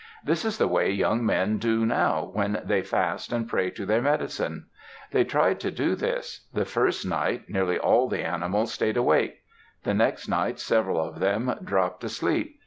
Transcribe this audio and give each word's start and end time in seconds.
This 0.23 0.45
is 0.45 0.57
the 0.57 0.67
way 0.67 0.89
young 0.89 1.23
men 1.23 1.59
do 1.59 1.85
now 1.85 2.31
when 2.33 2.59
they 2.65 2.81
fast 2.81 3.31
and 3.31 3.47
pray 3.47 3.69
to 3.69 3.85
their 3.85 4.01
medicine. 4.01 4.65
They 5.11 5.23
tried 5.23 5.59
to 5.59 5.69
do 5.69 5.93
this. 5.93 6.47
The 6.51 6.65
first 6.65 7.05
night, 7.05 7.47
nearly 7.49 7.77
all 7.77 8.09
the 8.09 8.25
animals 8.25 8.73
stayed 8.73 8.97
awake. 8.97 9.43
The 9.83 9.93
next 9.93 10.27
night 10.27 10.59
several 10.59 10.99
of 10.99 11.19
them 11.19 11.53
dropped 11.63 12.03
asleep. 12.03 12.59